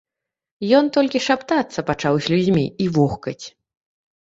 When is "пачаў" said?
1.91-2.13